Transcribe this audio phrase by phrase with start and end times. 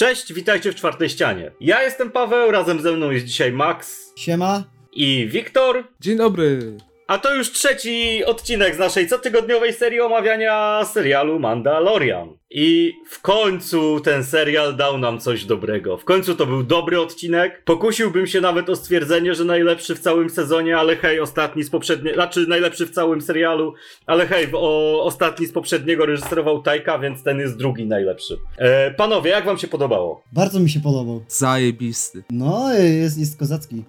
[0.00, 1.50] Cześć, witajcie w czwartej ścianie.
[1.60, 4.64] Ja jestem Paweł, razem ze mną jest dzisiaj Max Siema.
[4.92, 5.84] i Wiktor.
[6.00, 6.76] Dzień dobry.
[7.08, 12.28] A to już trzeci odcinek z naszej cotygodniowej serii omawiania serialu Mandalorian.
[12.50, 15.96] I w końcu ten serial dał nam coś dobrego.
[15.96, 17.64] W końcu to był dobry odcinek.
[17.64, 22.14] Pokusiłbym się nawet o stwierdzenie, że najlepszy w całym sezonie, ale hej, ostatni z poprzedniego,
[22.14, 23.74] znaczy najlepszy w całym serialu,
[24.06, 28.38] ale hej, o, ostatni z poprzedniego reżyserował Tajka, więc ten jest drugi najlepszy.
[28.58, 30.22] E, panowie, jak wam się podobało?
[30.32, 31.22] Bardzo mi się podobał.
[31.28, 32.22] Zajebisty.
[32.30, 33.84] No, jest, jest kozacki.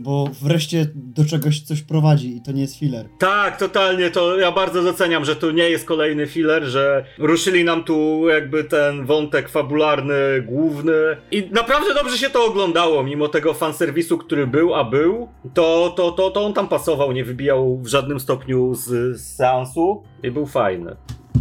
[0.00, 3.08] Bo wreszcie do czegoś coś prowadzi i to nie jest filler.
[3.18, 7.84] Tak, totalnie, to ja bardzo doceniam, że to nie jest kolejny filler, że ruszyli nam
[7.84, 10.92] tu jakby ten wątek fabularny, główny
[11.30, 16.12] i naprawdę dobrze się to oglądało, mimo tego fanserwisu, który był, a był, to, to,
[16.12, 18.86] to, to on tam pasował, nie wybijał w żadnym stopniu z,
[19.20, 20.96] z seansu i był fajny.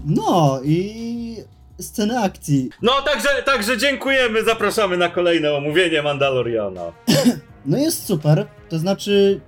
[0.06, 1.36] No i
[1.80, 2.70] sceny akcji.
[2.82, 6.82] No, także, także dziękujemy, zapraszamy na kolejne omówienie Mandaloriana.
[7.68, 8.48] No jest super.
[8.70, 9.42] To znaczy,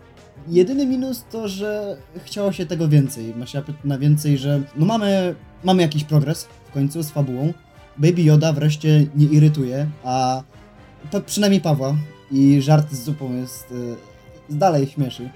[0.47, 3.33] jedyny minus to, że chciało się tego więcej.
[3.35, 7.53] Ma się na więcej, że no mamy, mamy jakiś progres w końcu z fabułą.
[7.97, 10.43] Baby Yoda wreszcie nie irytuje, a
[11.25, 11.95] przynajmniej Pawła
[12.31, 13.95] i żart z zupą jest y,
[14.49, 15.29] dalej śmieszy.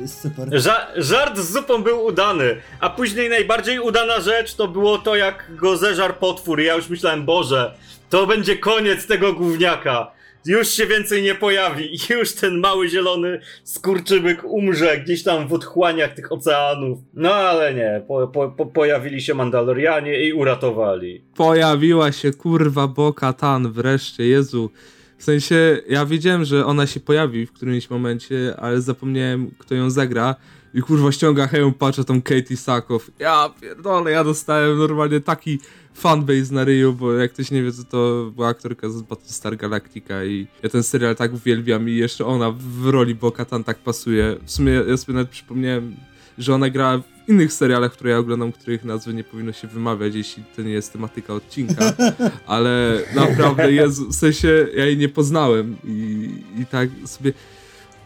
[0.00, 0.48] Jest super.
[0.52, 5.56] Ża żart z zupą był udany, a później najbardziej udana rzecz to było to, jak
[5.56, 6.60] go zeżarł potwór.
[6.60, 7.74] Ja już myślałem, Boże,
[8.10, 10.10] to będzie koniec tego gówniaka.
[10.46, 11.98] Już się więcej nie pojawi.
[12.10, 16.98] Już ten mały zielony skurczybyk umrze gdzieś tam w otchłaniach tych oceanów.
[17.14, 21.24] No ale nie, po, po, po, pojawili się Mandalorianie i uratowali.
[21.36, 24.70] Pojawiła się kurwa Boka Tan wreszcie, Jezu.
[25.18, 29.90] W sensie, ja wiedziałem, że ona się pojawi w którymś momencie, ale zapomniałem, kto ją
[29.90, 30.34] zagra.
[30.74, 33.10] I kurwa ściąga hełm, patrzę tą Katie Sakow.
[33.18, 35.58] Ja pierdolę, ja dostałem normalnie taki
[35.94, 40.24] fanbase na ryju, bo jak ktoś nie wie, to to była aktorka z Battlestar Galactica
[40.24, 44.36] i ja ten serial tak uwielbiam i jeszcze ona w roli Bo-Katan tak pasuje.
[44.44, 45.96] W sumie ja sobie nawet przypomniałem,
[46.38, 50.14] że ona grała w innych serialach, które ja oglądam, których nazwy nie powinno się wymawiać,
[50.14, 51.92] jeśli to nie jest tematyka odcinka,
[52.46, 56.28] ale naprawdę, Jezu, w sensie ja jej nie poznałem i,
[56.58, 57.32] i tak sobie...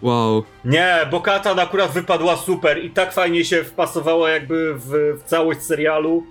[0.02, 0.44] Wow.
[0.64, 5.62] Nie, bo Katan akurat wypadła super i tak fajnie się wpasowała jakby w, w całość
[5.62, 6.26] serialu,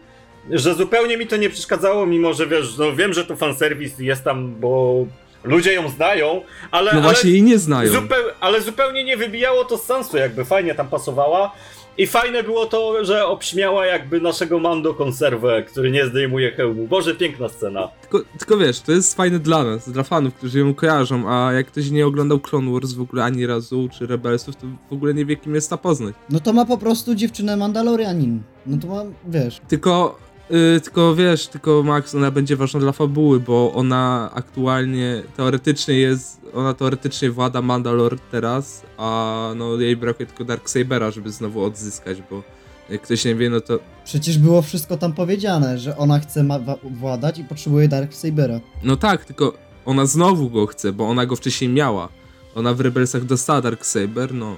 [0.52, 4.24] że zupełnie mi to nie przeszkadzało, mimo że wiesz, no wiem, że to fanserwis jest
[4.24, 5.06] tam, bo
[5.44, 6.42] ludzie ją znają,
[6.72, 6.94] ale...
[6.94, 7.92] No właśnie ale jej nie znają.
[7.92, 11.52] Zupeł, ale zupełnie nie wybijało to z sensu, jakby fajnie tam pasowała.
[11.98, 16.88] I fajne było to, że obśmiała jakby naszego Mando konserwę, który nie zdejmuje hełmu.
[16.88, 17.90] Boże, piękna scena.
[18.02, 21.68] Tylko, tylko wiesz, to jest fajne dla nas, dla fanów, którzy ją kojarzą, a jak
[21.68, 25.26] ktoś nie oglądał Clone Wars w ogóle ani razu, czy Rebelsów, to w ogóle nie
[25.26, 26.16] wie, kim jest ta poznać.
[26.30, 28.42] No to ma po prostu dziewczynę Mandalorianin.
[28.66, 29.62] No to ma, wiesz.
[29.68, 30.18] Tylko,
[30.50, 36.42] yy, tylko wiesz, tylko Max, ona będzie ważna dla fabuły, bo ona aktualnie, teoretycznie jest,
[36.54, 42.44] ona teoretycznie włada Mandalor teraz, a no jej brakuje tylko Darksabera, żeby znowu odzyskać, bo
[42.90, 46.60] jak ktoś nie wie, no to Przecież było wszystko tam powiedziane, że ona chce ma-
[46.84, 48.60] władać i potrzebuje Darksabera.
[48.84, 49.54] No tak, tylko
[49.86, 52.10] ona znowu go chce, bo ona go wcześniej miała.
[52.56, 54.56] Ona w Rebelsach dostała Darksaber, no.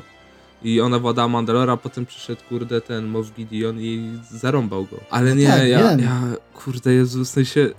[0.64, 5.00] I ona władała Mandalora, potem przyszedł, kurde, ten Moff Gideon i zarąbał go.
[5.10, 6.00] Ale No nie, tak, ja, wiem.
[6.00, 6.22] ja,
[6.54, 7.70] kurde, Jezu, w sensie,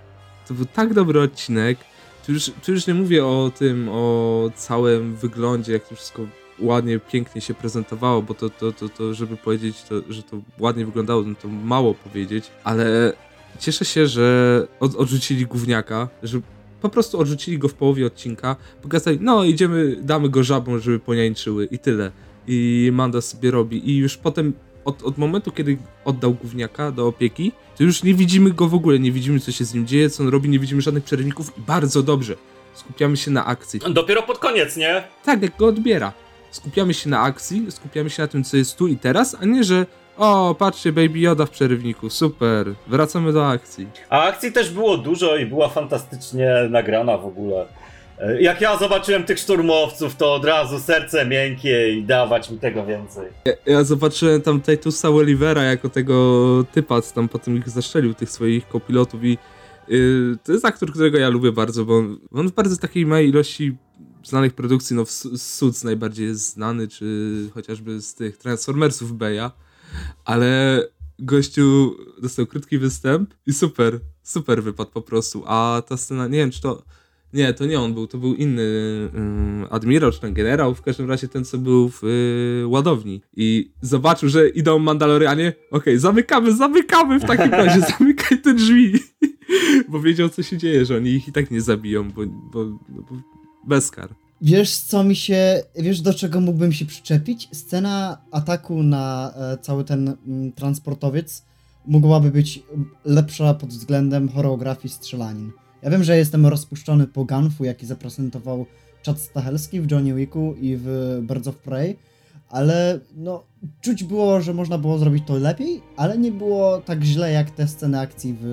[0.49, 1.79] to był tak dobry odcinek.
[2.27, 6.23] Tu już, tu już nie mówię o tym, o całym wyglądzie, jak to wszystko
[6.61, 10.87] ładnie, pięknie się prezentowało, bo to, to, to, to żeby powiedzieć, to, że to ładnie
[10.87, 13.13] wyglądało, no to mało powiedzieć, ale
[13.59, 16.41] cieszę się, że od, odrzucili gówniaka, że
[16.81, 21.65] po prostu odrzucili go w połowie odcinka, pokazali, no idziemy, damy go żabom, żeby poniańczyły
[21.65, 22.11] i tyle.
[22.49, 24.53] I Manda sobie robi i już potem
[24.85, 28.99] od, od momentu, kiedy oddał gówniaka do opieki, to już nie widzimy go w ogóle,
[28.99, 31.61] nie widzimy co się z nim dzieje, co on robi, nie widzimy żadnych przerywników i
[31.61, 32.37] bardzo dobrze.
[32.75, 33.81] Skupiamy się na akcji.
[33.91, 35.03] Dopiero pod koniec, nie?
[35.25, 36.13] Tak, jak go odbiera.
[36.51, 39.65] Skupiamy się na akcji, skupiamy się na tym, co jest tu i teraz, a nie,
[39.65, 39.87] że
[40.17, 43.87] o, patrzcie, Baby Yoda w przerywniku, super, wracamy do akcji.
[44.11, 47.67] A akcji też było dużo i była fantastycznie nagrana w ogóle.
[48.21, 52.87] E, Jak ja zobaczyłem tych szturmowców, to od razu serce miękkie i dawać mi tego
[52.87, 53.29] więcej.
[53.67, 58.69] Ja zobaczyłem tam Titusa Olivera jako tego typa, co tam potem ich zaszczelił, tych swoich
[58.69, 59.39] kopilotów i
[59.89, 63.29] yy, to jest aktor, którego ja lubię bardzo, bo on, on w bardzo takiej małej
[63.29, 63.77] ilości
[64.25, 65.05] znanych produkcji, no
[65.37, 67.07] Suits najbardziej jest znany, czy
[67.55, 69.51] chociażby z tych Transformersów Beya,
[70.25, 70.83] ale
[71.19, 76.51] gościu dostał krótki występ i super, super wypadł po prostu, a ta scena, nie wiem
[76.51, 76.83] czy to
[77.33, 78.63] nie, to nie on był, to był inny
[79.15, 83.21] ym, admirał czy ten generał, w każdym razie ten, co był w y, ładowni.
[83.37, 85.53] I zobaczył, że idą Mandalorianie.
[85.71, 88.93] Okej, zamykamy, zamykamy w takim razie, zamykaj te drzwi.
[89.89, 93.17] bo wiedział co się dzieje, że oni ich i tak nie zabiją, bo, bo, bo
[93.67, 94.15] bez kar.
[94.41, 95.63] Wiesz, co mi się.
[95.77, 97.49] Wiesz, do czego mógłbym się przyczepić?
[97.53, 101.45] Scena ataku na e, cały ten mm, transportowiec
[101.87, 102.63] mogłaby być
[103.05, 105.53] lepsza pod względem choreografii strzelanin.
[105.83, 108.67] Ja wiem, że jestem rozpuszczony po Gunfu, jaki zaprezentował
[109.07, 111.97] Chad Stahelski w Johnny Wicku i w Birds of Prey,
[112.49, 113.45] ale no,
[113.81, 117.69] czuć było, że można było zrobić to lepiej, ale nie było tak źle jak te
[117.69, 118.45] sceny akcji w,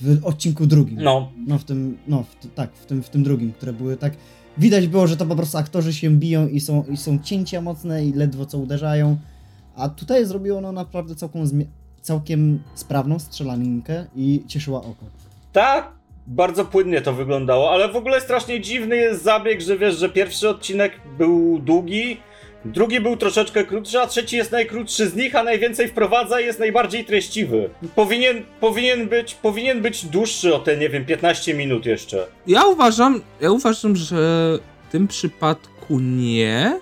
[0.00, 1.02] w odcinku drugim.
[1.02, 4.12] No, No, w tym, no, w, tak, w tym, w tym drugim, które były tak.
[4.58, 8.04] Widać było, że to po prostu aktorzy się biją i są, i są cięcia mocne
[8.04, 9.16] i ledwo co uderzają.
[9.76, 11.64] A tutaj zrobiło ono naprawdę całkiem,
[12.02, 15.04] całkiem sprawną strzelaninkę i cieszyła oko.
[15.52, 15.99] tak,
[16.30, 20.48] bardzo płynnie to wyglądało, ale w ogóle strasznie dziwny jest zabieg, że wiesz, że pierwszy
[20.48, 22.16] odcinek był długi,
[22.64, 26.58] drugi był troszeczkę krótszy, a trzeci jest najkrótszy z nich, a najwięcej wprowadza i jest
[26.58, 27.70] najbardziej treściwy.
[27.94, 32.26] Powinien, powinien, być, powinien być dłuższy o te, nie wiem, 15 minut jeszcze.
[32.46, 34.16] Ja uważam, ja uważam, że
[34.88, 36.80] w tym przypadku nie,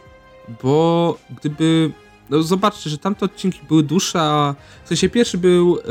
[0.62, 1.90] bo gdyby.
[2.30, 4.54] No zobaczcie, że tamte odcinki były dłuższe, a
[4.84, 5.82] w sensie pierwszy był e,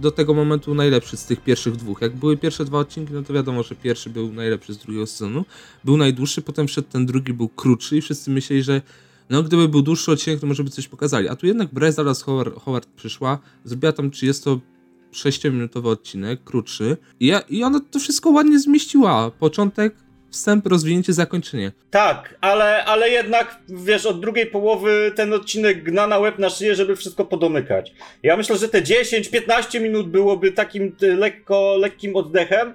[0.00, 2.02] do tego momentu najlepszy z tych pierwszych dwóch.
[2.02, 5.44] Jak były pierwsze dwa odcinki, no to wiadomo, że pierwszy był najlepszy z drugiego sezonu.
[5.84, 8.82] Był najdłuższy, potem wszedł ten drugi, był krótszy i wszyscy myśleli, że
[9.30, 11.28] no gdyby był dłuższy odcinek, to może by coś pokazali.
[11.28, 17.40] A tu jednak Bryce Dallas Howard, Howard przyszła, zrobiła tam 36-minutowy odcinek, krótszy i, ja,
[17.40, 19.30] i ona to wszystko ładnie zmieściła.
[19.30, 19.94] Początek,
[20.30, 21.72] wstęp, rozwinięcie, zakończenie.
[21.90, 26.74] Tak, ale, ale jednak, wiesz, od drugiej połowy ten odcinek gna na łeb na szyję,
[26.74, 27.92] żeby wszystko podomykać.
[28.22, 32.74] Ja myślę, że te 10-15 minut byłoby takim y, lekko, lekkim oddechem,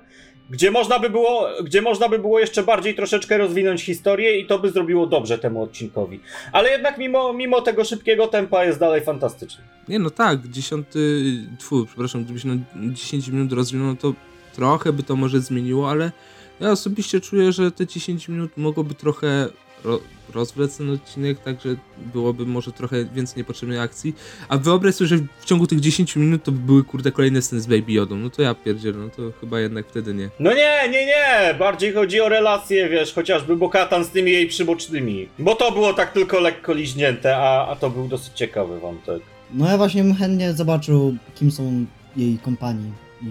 [0.50, 4.60] gdzie można by było, gdzie można by było jeszcze bardziej troszeczkę rozwinąć historię i to
[4.60, 6.20] by zrobiło dobrze temu odcinkowi.
[6.52, 9.64] Ale jednak mimo, mimo tego szybkiego tempa jest dalej fantastyczny.
[9.88, 11.24] Nie no tak, dziesiąty,
[11.60, 14.14] tfu, przepraszam, gdybyś na 10 minut rozwinął, no to
[14.56, 16.12] trochę by to może zmieniło, ale
[16.60, 19.50] ja osobiście czuję, że te 10 minut mogłoby trochę
[19.84, 20.00] ro
[20.34, 21.76] rozwlec ten odcinek, także
[22.14, 24.16] byłoby może trochę więcej niepotrzebnej akcji.
[24.50, 27.62] A wyobraź sobie, że w ciągu tych 10 minut to by były kurde kolejne sceny
[27.62, 28.16] z Baby Yodą.
[28.16, 30.30] No to ja pierdzielę, no to chyba jednak wtedy nie.
[30.40, 31.56] No nie, nie, nie!
[31.60, 35.30] Bardziej chodzi o relacje, wiesz, chociażby Bokatan z tymi jej przybocznymi.
[35.40, 39.24] Bo to było tak tylko lekko liźnięte, a, a to był dosyć ciekawy wątek.
[39.54, 41.86] No ja właśnie bym chętnie zobaczył, kim są
[42.18, 42.92] jej kompanii.
[43.22, 43.28] I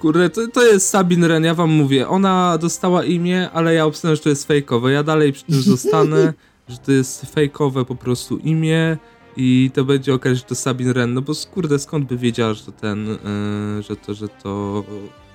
[0.00, 4.16] Kurde, to, to jest Sabin Ren, ja wam mówię, ona dostała imię, ale ja obstawiam,
[4.16, 4.92] że to jest fejkowe.
[4.92, 6.34] Ja dalej przy tym zostanę,
[6.68, 8.96] że to jest fejkowe po prostu imię
[9.36, 12.64] i to będzie okazać, że to Sabin Ren, no bo kurde, skąd by wiedziała, że
[12.64, 14.84] to ten, yy, że to, że to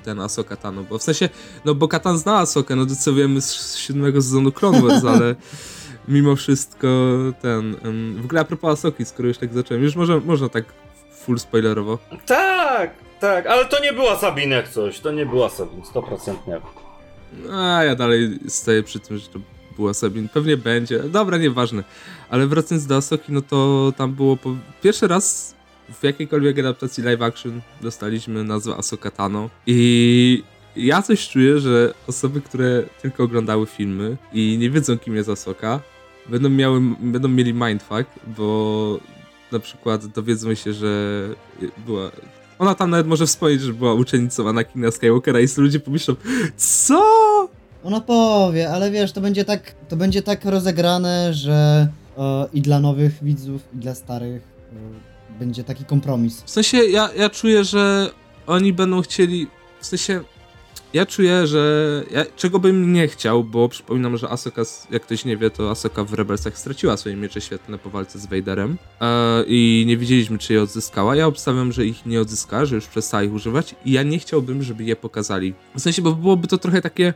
[0.04, 1.30] ten Asoka Tano, bo w sensie,
[1.66, 5.36] no bo Katan zna Asokę, no to co wiemy z siódmego sezonu Clone Wars, ale
[6.08, 6.88] mimo wszystko
[7.42, 7.76] ten,
[8.22, 10.66] w ogóle a propos Asoki, skoro już tak zacząłem, już może, można tak
[11.12, 11.98] full spoilerowo.
[12.26, 16.62] Tak, tak, ale to nie była Sabine jak coś, to nie była Sabine, 100% nie.
[17.54, 19.40] A ja dalej stoję przy tym, że to
[19.76, 20.30] była Sabin.
[20.30, 21.00] Pewnie będzie.
[21.00, 21.84] Dobra, nieważne.
[22.30, 24.56] Ale wracając do Asoki, no to tam było po...
[24.82, 25.56] pierwszy raz
[26.00, 30.44] w jakiejkolwiek adaptacji live action dostaliśmy nazwę Asoka Tano i
[30.76, 35.80] ja coś czuję, że osoby, które tylko oglądały filmy i nie wiedzą kim jest Asoka,
[36.28, 39.00] będą, miały, będą mieli mindfuck, bo
[39.52, 40.90] na przykład dowiedzą się, że
[41.78, 42.12] była
[42.60, 46.16] ona tam nawet może wspomnieć, że była uczennicą Anakina Skywalkera i ludzie pomyślą,
[46.58, 47.02] co?
[47.84, 51.88] Ona powie, ale wiesz, to będzie tak, to będzie tak rozegrane, że
[52.18, 54.42] e, i dla nowych widzów, i dla starych
[54.74, 56.42] e, będzie taki kompromis.
[56.42, 58.12] W sensie, ja, ja czuję, że
[58.48, 59.48] oni będą chcieli,
[59.80, 60.22] w sensie,
[60.94, 65.38] ja czuję, że ja, czego bym nie chciał, bo przypominam, że Asoka, jak ktoś nie
[65.38, 69.84] wie, to Asoka w Rebelsach straciła swoje miecze świetlne po walce z Vaderem e, i
[69.88, 71.16] nie wiedzieliśmy, czy je odzyskała.
[71.16, 74.64] Ja obstawiam, że ich nie odzyska, że już przestała ich używać i ja nie chciałbym,
[74.64, 75.54] żeby je pokazali.
[75.76, 77.14] W sensie, bo byłoby to trochę takie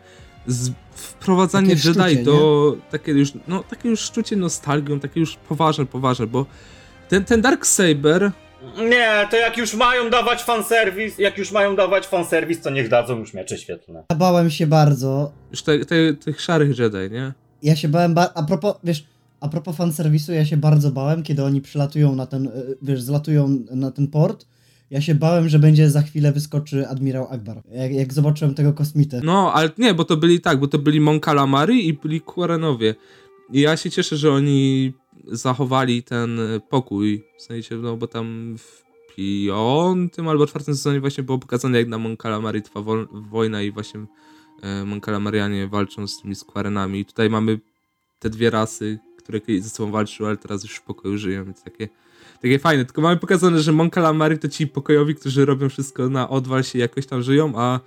[0.92, 6.28] wprowadzanie Takie Jedi do takie już, no, takie już szczucie nostalgią, takie już poważne, poważne,
[6.28, 6.46] bo
[7.10, 8.32] ten, ten Dark Saber
[8.90, 13.20] Nie, to jak już mają dawać fanserwis, jak już mają dawać fanserwis, to niech dadzą
[13.20, 14.04] już miecze świetlne.
[14.10, 15.32] Ja bałem się bardzo.
[15.52, 17.34] Już te, te, tych szarych Jedi, nie?
[17.64, 19.06] Ja się bałem, ba- a propos, wiesz,
[19.40, 22.52] a propos fanserwisu, ja się bardzo bałem, kiedy oni przylatują na ten, e,
[22.82, 24.46] wiesz, zlatują na ten port.
[24.90, 27.62] Ja się bałem, że będzie za chwilę wyskoczy admirał Akbar.
[27.72, 29.22] Jak, jak zobaczyłem tego kosmitę.
[29.24, 32.96] No, ale nie, bo to byli tak, bo to byli Mon Calamari i byli Quarenowie.
[33.52, 34.94] I ja się cieszę, że oni
[35.24, 36.40] zachowali ten
[36.70, 37.24] pokój.
[37.38, 38.84] W sensie, no bo tam w
[39.16, 43.72] piątym albo czwartym sezonie właśnie było pokazane, jak na Mon Calamari trwa wol- wojna i
[43.72, 44.06] właśnie
[44.62, 47.00] e, Mon Calamarianie walczą z tymi Squarenami.
[47.00, 47.60] I tutaj mamy
[48.20, 51.90] te dwie rasy, które ze sobą walczyły, ale teraz już w pokoju żyją, więc takie
[52.42, 52.86] takie fajne.
[52.86, 56.80] Tylko mamy pokazane, że Mon Calamari to ci pokojowi, którzy robią wszystko na odwal się
[56.80, 57.80] jakoś tam żyją, a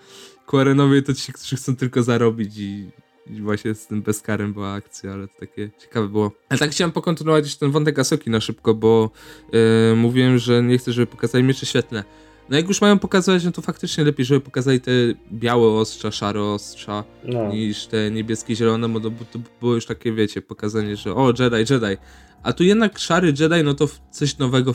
[0.47, 2.91] Quarenowie to ci, którzy chcą tylko zarobić i,
[3.31, 6.33] i właśnie z tym bezkarem była akcja, ale to takie ciekawe było.
[6.49, 9.11] Ale tak chciałem pokontynuować jeszcze ten wątek Asoki na szybko, bo
[9.53, 12.05] yy, mówiłem, że nie chcę, żeby pokazali miecze świetlne.
[12.49, 14.91] No jak już mają pokazać, no to faktycznie lepiej, żeby pokazali te
[15.33, 17.53] białe ostrza, szare ostrza, No.
[17.53, 21.73] niż te niebieskie, zielone, bo to, to było już takie, wiecie, pokazanie, że o, Jedi,
[21.73, 21.97] Jedi.
[22.43, 24.75] A tu jednak szary Jedi, no to coś nowego,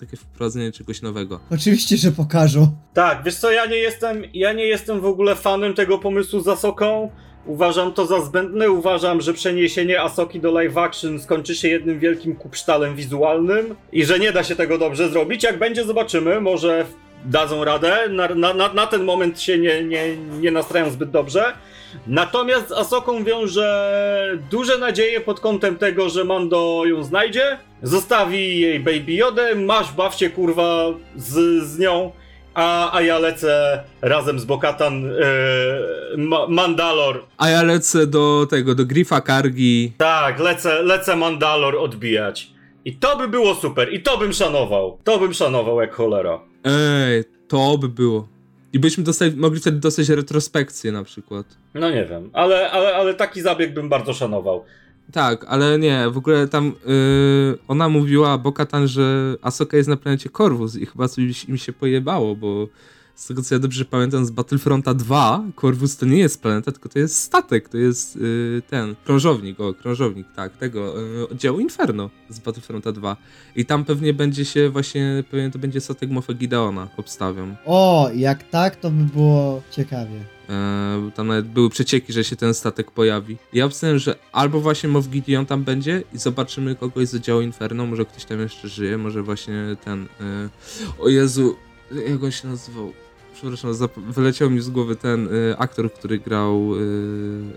[0.00, 1.40] takie wprowadzenie czegoś nowego.
[1.50, 2.76] Oczywiście, że pokażą.
[2.94, 6.48] Tak, wiesz co, ja nie jestem, ja nie jestem w ogóle fanem tego pomysłu z
[6.48, 7.10] Asoką.
[7.46, 12.36] Uważam to za zbędne, uważam, że przeniesienie Asoki do live action skończy się jednym wielkim
[12.36, 15.42] kupsztalem wizualnym i że nie da się tego dobrze zrobić.
[15.42, 16.84] Jak będzie, zobaczymy, może
[17.24, 17.98] dadzą radę.
[18.08, 21.44] Na, na, na, ten moment się nie, nie, nie nastrają zbyt dobrze.
[22.06, 28.80] Natomiast z Asoką wiąże duże nadzieje pod kątem tego, że Mando ją znajdzie, zostawi jej
[28.80, 32.12] Baby Jodę, masz, baw się kurwa z, z nią,
[32.54, 37.24] a, a ja lecę razem z Bokatan e, Ma, Mandalor.
[37.38, 39.92] A ja lecę do tego, do Grifa Kargi.
[39.98, 42.52] Tak, lecę, lecę Mandalor odbijać.
[42.84, 44.98] I to by było super, i to bym szanował.
[45.04, 46.40] To bym szanował jak cholera.
[46.64, 48.28] Ej, to by było.
[48.72, 51.46] I byśmy dostali, mogli wtedy dostać retrospekcję na przykład.
[51.74, 54.64] No nie wiem, ale, ale, ale taki zabieg bym bardzo szanował.
[55.12, 60.30] Tak, ale nie, w ogóle tam yy, ona mówiła Bokatan, że Asoka jest na planecie
[60.30, 62.68] Corvus i chyba coś im się pojebało, bo
[63.22, 66.88] z tego co ja dobrze pamiętam z Battlefronta 2, Corvus to nie jest planeta, tylko
[66.88, 72.10] to jest statek, to jest yy, ten, krążownik, o, krążownik, tak, tego, yy, oddziału Inferno
[72.28, 73.16] z Battlefronta 2.
[73.56, 77.56] I tam pewnie będzie się właśnie, pewnie to będzie statek Moff Gideona, obstawiam.
[77.66, 80.24] O, jak tak, to by było ciekawie.
[80.48, 83.36] Eee, tam nawet były przecieki, że się ten statek pojawi.
[83.52, 87.86] Ja obstawiam, że albo właśnie Moff Gideon tam będzie i zobaczymy kogoś z oddziału Inferno,
[87.86, 90.08] może ktoś tam jeszcze żyje, może właśnie ten...
[90.20, 90.48] e,
[90.98, 91.56] O Jezu,
[92.08, 92.92] jak on się nazywał?
[93.34, 96.74] Przepraszam, wyleciał mi z głowy ten e, aktor, który grał...
[96.74, 96.78] e,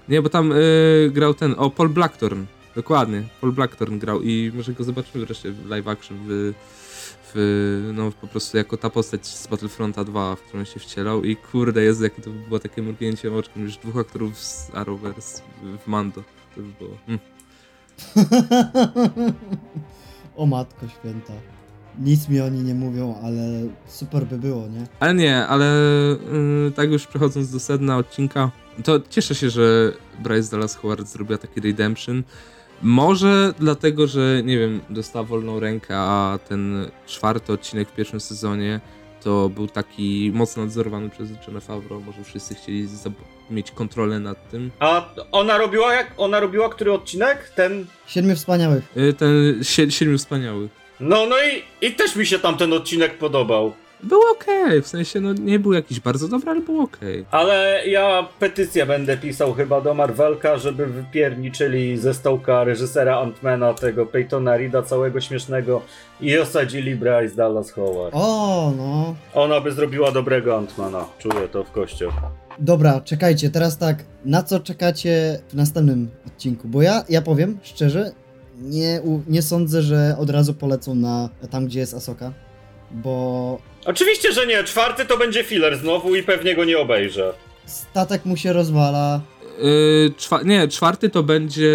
[0.09, 0.55] Nie, bo tam e,
[1.09, 1.55] grał ten...
[1.57, 2.45] O, Paul Blackthorn.
[2.75, 6.53] Dokładnie, Paul Blackthorn grał i może go zobaczymy wreszcie w live action w,
[7.33, 11.35] w, no po prostu jako ta postać z Battlefronta 2, w którą się wcielał i
[11.35, 15.41] kurde jest jakie to by było takie mrugnięcie oczkiem, już dwóch aktorów z Arrowverse
[15.85, 16.23] w Mando.
[16.55, 16.97] To by było.
[17.07, 17.19] Mm.
[20.35, 21.33] o matko święta.
[21.99, 23.41] Nic mi oni nie mówią, ale
[23.87, 24.85] super by było, nie?
[24.99, 25.65] Ale nie, ale
[26.65, 28.51] yy, tak już przechodząc do sedna odcinka,
[28.83, 32.23] to cieszę się, że Bryce Dallas Howard zrobiła taki redemption.
[32.81, 38.79] Może dlatego, że nie wiem, dostała wolną rękę, a ten czwarty odcinek w pierwszym sezonie
[39.23, 42.01] to był taki mocno nadzorowany przez Johna Favreau.
[42.01, 42.87] Może wszyscy chcieli
[43.49, 44.71] mieć kontrolę nad tym.
[44.79, 46.11] A ona robiła jak?
[46.17, 47.51] Ona robiła który odcinek?
[47.55, 47.85] Ten.
[48.07, 48.83] Siedmiu wspaniałych.
[48.95, 49.31] Yy, ten
[49.63, 50.84] sie- siedmiu wspaniałych.
[50.99, 53.73] No, no i, i też mi się tam ten odcinek podobał.
[54.03, 57.25] Był okej, w sensie no nie był jakiś bardzo dobry, ale był okej.
[57.31, 64.05] Ale ja petycję będę pisał chyba do Marvelka, żeby wypierniczyli ze stołka reżysera Antmana, tego
[64.05, 65.81] Peytona Rida, całego śmiesznego
[66.21, 68.13] i osadzili Bryce Dallas Howard.
[68.15, 69.15] O, no.
[69.33, 72.13] Ona by zrobiła dobrego Antmana, czuję to w kościach.
[72.59, 76.67] Dobra, czekajcie, teraz tak, na co czekacie w następnym odcinku?
[76.67, 78.11] Bo ja, ja powiem szczerze,
[78.61, 82.33] nie, u, nie sądzę, że od razu polecą na tam, gdzie jest Asoka,
[82.91, 87.33] bo Oczywiście, że nie, czwarty to będzie filler znowu i pewnie go nie obejrzę.
[87.65, 89.21] statek mu się rozwala.
[89.61, 91.69] Yy, czwa- nie, czwarty to będzie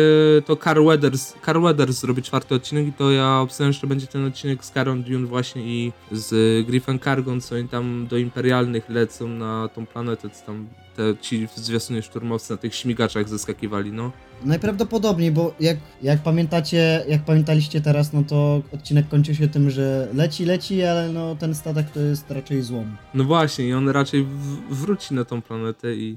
[0.47, 1.35] to Carl Weathers.
[1.47, 4.71] Carl Weathers zrobi czwarty odcinek i to ja obstawiam, że to będzie ten odcinek z
[4.71, 9.87] Caron Dune właśnie i z Griffin Cargon, co oni tam do imperialnych lecą na tą
[9.87, 14.11] planetę, co tam te ci w zwiastunie szturmowcy na tych śmigaczach zeskakiwali, no.
[14.44, 20.09] Najprawdopodobniej, bo jak, jak pamiętacie, jak pamiętaliście teraz, no to odcinek kończy się tym, że
[20.14, 22.97] leci, leci, ale no ten statek to jest raczej złom.
[23.14, 24.26] No właśnie, i on raczej
[24.70, 26.16] wróci na tą planetę i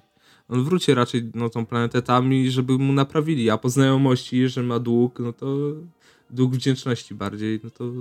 [0.50, 4.64] on wróci raczej na tą planetę tam i żeby mu naprawili, a po znajomości, że
[4.64, 5.56] ma dług, no to
[6.30, 7.92] dług wdzięczności bardziej, no to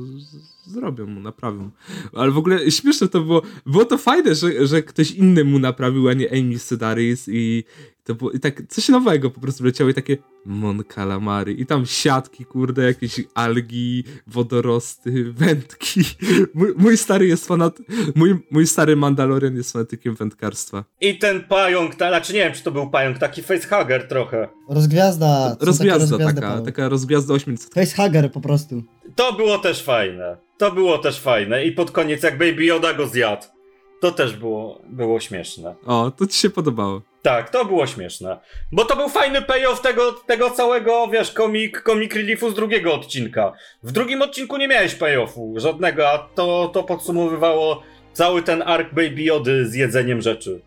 [0.66, 1.70] zrobią mu, naprawią.
[2.12, 6.08] Ale w ogóle śmieszne to było, było to fajne, że, że ktoś inny mu naprawił,
[6.08, 7.64] a nie Amy Sedaris i
[8.04, 11.87] to było i tak coś nowego po prostu leciało i takie Mon Calamari i tam
[11.87, 16.00] siatki, kurde, jakieś algi, wodorosty, wędki.
[16.54, 17.78] Mój, mój stary jest fanat,
[18.14, 20.85] mój, mój stary Mandalorian jest fanatykiem wędkarstwa.
[21.00, 24.49] I ten pająk, ta, znaczy nie wiem czy to był pająk, taki facehugger trochę.
[24.68, 25.56] Rozgwiazda.
[25.61, 27.68] Rozgwiazda taka, taka rozgwiazda ośmiornica.
[27.75, 28.82] Facehugger po prostu.
[29.14, 30.37] To było też fajne.
[30.59, 31.64] To było też fajne.
[31.64, 33.42] I pod koniec jak Baby Yoda go zjadł.
[34.02, 35.75] To też było, było śmieszne.
[35.87, 37.02] O, to ci się podobało.
[37.23, 38.38] Tak, to było śmieszne.
[38.73, 43.52] Bo to był fajny payoff tego, tego całego, wiesz, komik, komik reliefu z drugiego odcinka.
[43.82, 47.82] W drugim odcinku nie miałeś payoffu żadnego, a to, to podsumowywało
[48.12, 50.61] cały ten ark Baby Jody z jedzeniem rzeczy.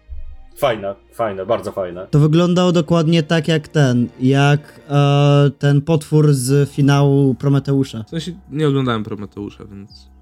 [0.58, 2.08] Fajne, fajne, bardzo fajne.
[2.12, 8.04] To wyglądało dokładnie tak jak ten, jak e, ten potwór z finału Prometeusza.
[8.04, 10.15] W sensie nie oglądałem Prometeusza, więc...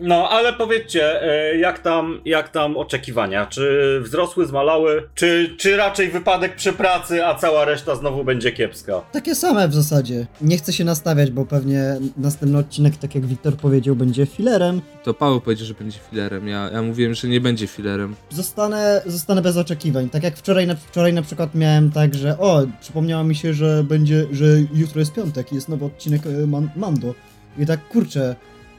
[0.00, 3.46] No, ale powiedzcie, e, jak tam, jak tam oczekiwania?
[3.46, 5.08] Czy wzrosły, zmalały?
[5.14, 9.00] Czy, czy raczej wypadek przy pracy, a cała reszta znowu będzie kiepska?
[9.12, 10.26] Takie same w zasadzie.
[10.40, 14.80] Nie chcę się nastawiać, bo pewnie następny odcinek, tak jak Wiktor powiedział, będzie filerem.
[15.04, 16.48] To Paweł powiedział, że będzie filerem.
[16.48, 18.14] Ja, ja mówiłem, że nie będzie filerem.
[18.30, 20.10] Zostanę, zostanę bez oczekiwań.
[20.10, 23.84] Tak jak wczoraj na, wczoraj na przykład miałem tak, że o, przypomniało mi się, że
[23.84, 27.14] będzie, że jutro jest piątek i jest nowy odcinek e, Man Mando.
[27.58, 28.36] I tak kurczę,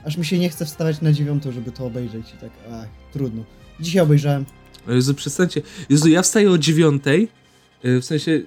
[0.08, 3.44] aż mi się nie chce wstawać na dziewiątą, żeby to obejrzeć i tak, ach, trudno.
[3.80, 4.46] Dzisiaj obejrzałem.
[4.90, 5.62] O Jezu, przestańcie.
[5.90, 7.28] Jezu, ja wstaję o dziewiątej.
[7.86, 8.42] y, W sensie,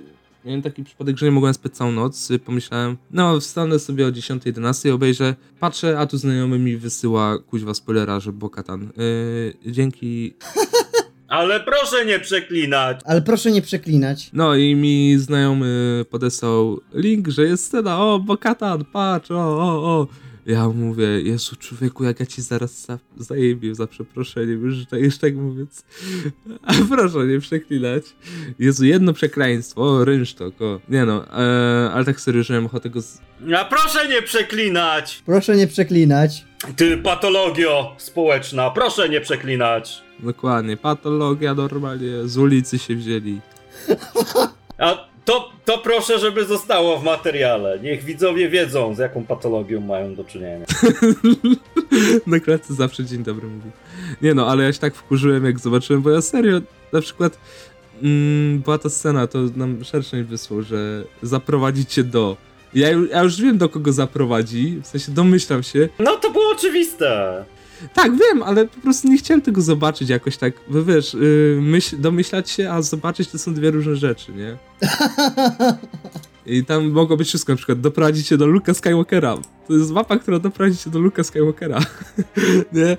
[0.44, 2.28] miałem taki przypadek, że nie mogłem spać całą noc.
[2.44, 5.34] Pomyślałem, no wstanę sobie o 10, 11, obejrzę.
[5.60, 8.90] Patrzę, a tu znajomy mi wysyła kuźwa spoilera, że Bokatan.
[9.64, 10.34] Yy, dzięki.
[11.28, 13.00] Ale proszę nie przeklinać!
[13.04, 14.30] Ale proszę nie przeklinać.
[14.32, 20.06] No i mi znajomy podesłał link, że jest scena, o Bokatan, patrz, o, o, o.
[20.50, 25.18] Ja mówię, Jezu, człowieku, jak ja ci zaraz za, zajebię za przeproszeniem, już, tak- już
[25.18, 25.84] tak mówiąc.
[26.62, 28.02] A proszę nie przeklinać.
[28.58, 30.80] Jezu, jedno przekleństwo, o, rynsztok, o.
[30.88, 33.00] Nie no, e, ale tak serio, że miałem ochotę go...
[33.00, 33.20] Z...
[33.56, 35.22] A proszę nie przeklinać!
[35.26, 36.44] Proszę nie przeklinać.
[36.76, 40.02] Ty patologio społeczna, proszę nie przeklinać!
[40.18, 43.40] Dokładnie, patologia normalnie, z ulicy się wzięli.
[44.78, 47.78] A to, to proszę, żeby zostało w materiale.
[47.82, 50.66] Niech widzowie wiedzą, z jaką patologią mają do czynienia.
[52.26, 53.70] Na klatce zawsze dzień dobry mówi.
[54.22, 56.60] Nie no, ale ja się tak wkurzyłem jak zobaczyłem, bo ja serio,
[56.92, 57.38] na przykład
[58.02, 62.36] mm, była ta scena, to nam Szerszeń wysłał, że zaprowadzi cię do...
[62.74, 65.88] Ja, ja już wiem do kogo zaprowadzi, w sensie domyślam się.
[65.98, 67.44] No to było oczywiste.
[67.94, 72.00] Tak, wiem, ale po prostu nie chciałem tego zobaczyć jakoś tak, bo wiesz, yy, myśl,
[72.00, 74.56] domyślać się, a zobaczyć to są dwie różne rzeczy, nie?
[76.46, 79.36] I tam mogło być wszystko, na przykład doprowadzić cię do Luka Skywalkera.
[79.68, 81.80] To jest mapa, która doprowadzi cię do Luka Skywalkera.
[82.72, 82.96] nie?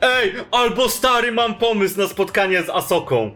[0.00, 3.30] Ej, albo stary, mam pomysł na spotkanie z Asoką.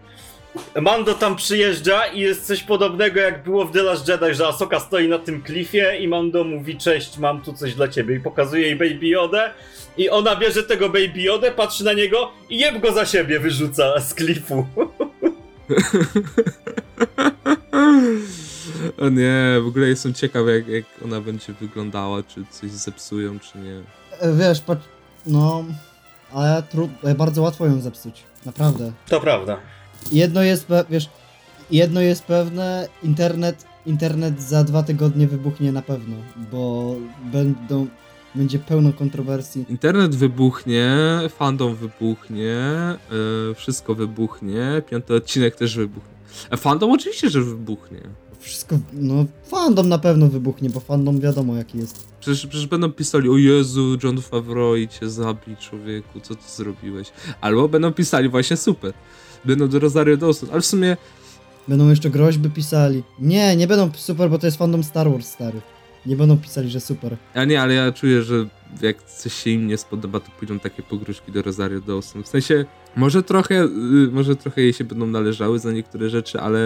[0.81, 4.81] Mando tam przyjeżdża i jest coś podobnego jak było w The Last Jedi, że Asoka
[4.81, 8.63] stoi na tym klifie i Mando mówi cześć, mam tu coś dla ciebie i pokazuje
[8.63, 9.51] jej Baby Yodę
[9.97, 14.01] i ona bierze tego Baby Yodę, patrzy na niego i jeb go za siebie wyrzuca
[14.01, 14.67] z klifu.
[18.99, 23.59] O nie, w ogóle jestem ciekaw jak, jak ona będzie wyglądała, czy coś zepsują, czy
[23.59, 23.81] nie.
[24.21, 24.85] E, Wiesz, patrz,
[25.27, 25.65] no,
[26.33, 28.23] ale tru, e, bardzo łatwo ją zepsuć.
[28.47, 28.93] Naprawdę.
[29.09, 29.59] To prawda.
[30.13, 31.09] Jedno jest, wiesz,
[31.71, 36.17] jedno jest pewne, internet, internet za dwa tygodnie wybuchnie na pewno,
[36.53, 36.95] bo
[37.33, 37.87] będą,
[38.35, 39.65] będzie pełno kontrowersji.
[39.69, 40.97] Internet wybuchnie,
[41.29, 42.61] fandom wybuchnie,
[43.11, 46.13] yy, wszystko wybuchnie, piąty odcinek też wybuchnie.
[46.51, 48.01] A fandom oczywiście, że wybuchnie.
[48.41, 52.07] Wszystko, no, fandom na pewno wybuchnie, bo fandom wiadomo jaki jest.
[52.21, 57.13] Przecież, przecież będą pisali, o Jezu, John Favreau i cię zabij, człowieku, co ty zrobiłeś?
[57.41, 58.93] Albo będą pisali właśnie super.
[59.45, 60.97] Będą do Rosario Dawson, ale w sumie
[61.69, 63.03] Będą jeszcze groźby pisali.
[63.19, 65.61] Nie, nie będą super, bo to jest fandom Star Wars stary.
[66.07, 67.17] Nie będą pisali, że super.
[67.35, 68.35] Ja nie, ale ja czuję, że
[68.83, 72.23] jak coś się im nie spodoba, to pójdą takie pogróżki do Rosario Dawson.
[72.23, 72.65] W sensie,
[72.97, 73.69] może trochę, y,
[74.13, 76.61] może trochę jej się będą należały za niektóre rzeczy, ale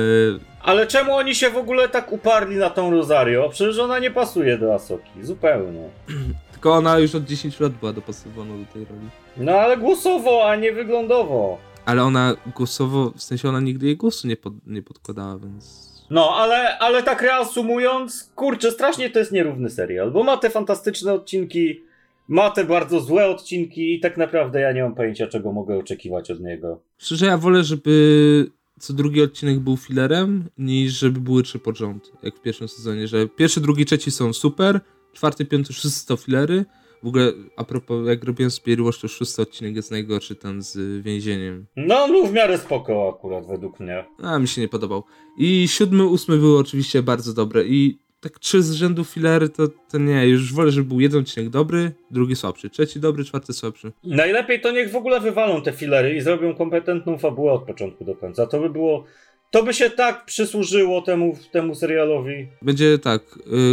[0.63, 3.49] Ale czemu oni się w ogóle tak uparli na tą Rosario?
[3.49, 5.89] Przecież ona nie pasuje do Asoki, zupełnie.
[6.53, 9.09] tylko ona już od 10 lat była dopasowana do tej roli.
[9.37, 11.59] No ale głosowo, a nie wyglądowo.
[11.87, 15.87] Ale ona głosowo, w sensie ona nigdy jej głosu nie, pod, nie podkładała, więc...
[16.11, 21.13] No, ale, ale tak reasumując, kurczę, strasznie to jest nierówny serial, bo ma te fantastyczne
[21.13, 21.81] odcinki,
[22.29, 26.31] ma te bardzo złe odcinki i tak naprawdę ja nie mam pojęcia, czego mogę oczekiwać
[26.31, 26.81] od niego.
[26.99, 32.13] Szczerze, ja wolę, żeby co drugi odcinek był filerem, niż żeby były trzy pod rząd,
[32.23, 34.81] jak w pierwszym sezonie, że pierwszy, drugi, trzeci są super,
[35.13, 36.65] czwarty, piąty, szósty to filery.
[37.07, 41.03] W ogóle, a propos, jak robiłem Spear Watch, to szósty odcinek jest najgorszy, ten z
[41.03, 41.67] więzieniem.
[41.77, 44.05] No, on był w miarę spoko akurat, według mnie.
[44.23, 45.05] A, mi się nie podobał.
[45.39, 49.99] I siódmy, ósmy były oczywiście bardzo dobre i tak trzy z rzędu filery to, to
[49.99, 53.93] nie, już wolę, żeby był jeden odcinek dobry, drugi słabszy, trzeci dobry, czwarty słabszy.
[54.05, 58.15] Najlepiej to niech w ogóle wywalą te filery i zrobią kompetentną fabułę od początku do
[58.15, 58.47] końca.
[58.47, 59.05] To by było...
[59.51, 62.49] To by się tak przysłużyło temu, temu serialowi.
[62.63, 63.23] Będzie tak,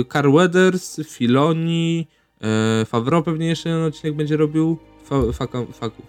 [0.01, 2.07] y, Carl Weathers, Filoni,
[2.81, 4.77] y, Favreau pewnie jeszcze jeden odcinek będzie robił,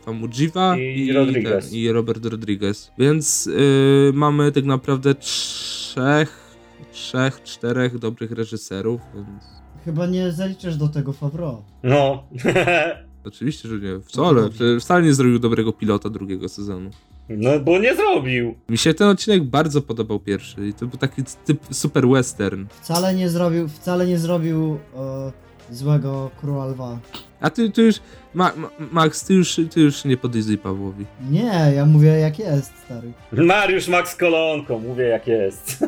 [0.04, 1.70] Famujiva I Rodriguez.
[1.70, 2.90] ten, i Robert Rodriguez.
[2.98, 6.56] Więc y, mamy tak naprawdę trzech,
[6.92, 9.44] trzech, czterech dobrych reżyserów, więc
[9.84, 11.62] Chyba nie zaliczasz do tego Favreau.
[11.82, 12.24] No.
[13.26, 14.00] oczywiście, że nie.
[14.00, 14.48] Wcale,
[14.80, 16.90] wcale nie zrobił dobrego pilota drugiego sezonu.
[17.28, 18.54] no bo nie zrobił.
[18.68, 22.66] Mi się ten odcinek bardzo podobał pierwszy i to był taki typ super western.
[22.80, 25.32] Wcale nie zrobił, wcale nie zrobił e,
[25.70, 26.98] złego Króla Lwa.
[27.40, 27.96] A ty, ty już,
[28.34, 31.06] Ma, Ma, Max, ty już, ty już nie podejrzyj Pawłowi.
[31.30, 33.12] Nie, ja mówię jak jest, stary.
[33.32, 35.78] Mariusz Max Kolonką, mówię jak jest.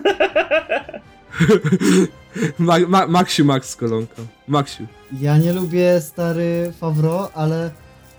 [2.58, 4.26] Ma, Ma, Maxiu Max z kolonką.
[4.48, 4.86] Maxiu.
[5.20, 7.70] Ja nie lubię stary Favreau, ale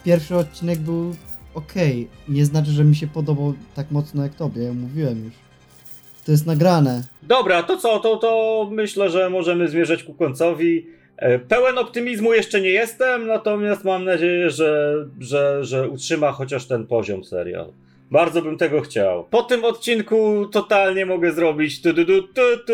[0.04, 1.16] pierwszy odcinek był
[1.54, 2.08] okej.
[2.30, 5.34] Nie znaczy, że mi się podobał tak mocno jak tobie, ja mówiłem już.
[6.26, 7.04] To jest nagrane.
[7.24, 10.88] Dobra, to co, to, to myślę, że możemy zmierzać ku końcowi.
[11.18, 16.88] E, Pełen optymizmu jeszcze nie jestem, natomiast mam nadzieję, że, że, że utrzyma chociaż ten
[16.88, 17.66] poziom serial.
[18.12, 19.24] Bardzo bym tego chciał.
[19.24, 22.74] Po tym odcinku totalnie mogę zrobić tu du du tu tu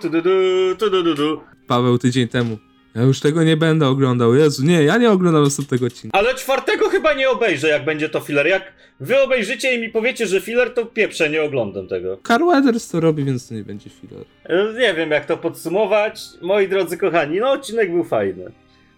[0.00, 1.40] tu du du tu du du.
[1.66, 2.69] Paweł tydzień temu.
[2.94, 4.34] Ja już tego nie będę oglądał.
[4.34, 6.18] Jezu, nie, ja nie oglądam następnego odcinka.
[6.18, 8.46] Ale czwartego chyba nie obejrzę, jak będzie to filler.
[8.46, 12.18] Jak wy obejrzycie i mi powiecie, że filler, to pieprze, nie oglądam tego.
[12.28, 14.24] Carl Weathers to robi, więc to nie będzie filler.
[14.44, 16.22] E, Nie wiem, jak to podsumować.
[16.42, 18.44] Moi drodzy kochani, no odcinek był fajny.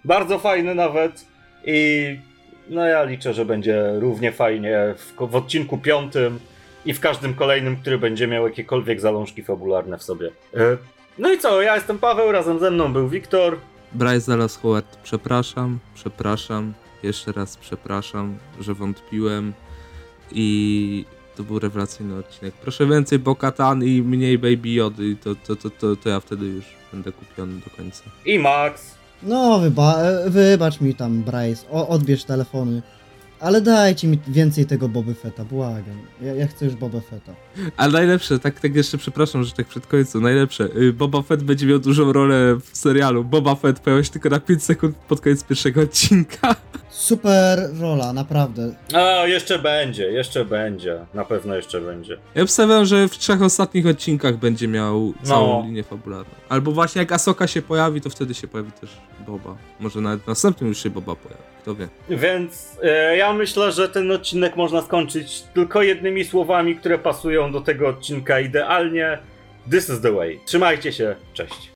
[0.04, 1.24] Bardzo fajny nawet.
[1.64, 2.06] I
[2.70, 6.38] no ja liczę, że będzie równie fajnie w, w odcinku piątym
[6.84, 10.30] i w każdym kolejnym, który będzie miał jakiekolwiek zalążki fabularne w sobie.
[10.56, 10.76] E,
[11.18, 13.56] No i co, ja jestem Paweł, razem ze mną był Wiktor.
[13.94, 19.52] Bryce Dallas Howard, przepraszam, przepraszam, jeszcze raz przepraszam, że wątpiłem
[20.32, 21.04] i
[21.36, 22.54] to był rewelacyjny odcinek.
[22.54, 26.64] Proszę więcej Bokatan i mniej Baby Jody, to, to, to, to, to ja wtedy już
[26.92, 28.02] będę kupiony do końca.
[28.26, 28.94] I Max.
[29.22, 32.82] No, wyba e, wybacz mi tam, Bryce, o, odbierz telefony.
[33.42, 35.98] Ale dajcie mi więcej tego Boba Fetta, błagam.
[36.20, 37.32] Ja, ja chcę już Boba Fetta.
[37.76, 41.66] Ale najlepsze, tak, tak jeszcze przepraszam, że tak przed końcem, najlepsze, y, Boba Fett będzie
[41.66, 43.24] miał dużą rolę w serialu.
[43.24, 46.56] Boba Fett pojawia się tylko na 5 sekund pod koniec pierwszego odcinka.
[46.90, 48.74] Super rola, naprawdę.
[48.94, 50.98] A, jeszcze będzie, jeszcze będzie.
[51.14, 52.18] Na pewno jeszcze będzie.
[52.34, 55.66] Ja obstawiam, że w trzech ostatnich odcinkach będzie miał całą No.
[55.66, 56.34] linię fabularną.
[56.48, 58.90] Albo właśnie jak Asoka się pojawi, to wtedy się pojawi też
[59.26, 59.56] Boba.
[59.80, 61.88] Może nawet w następnym już się Boba pojawi, kto wie.
[62.10, 67.60] Więc e, ja myślę, że ten odcinek można skończyć tylko jednymi słowami, które pasują do
[67.60, 69.18] tego odcinka idealnie.
[69.70, 70.40] This is the way.
[70.44, 71.70] Trzymajcie się, cześć.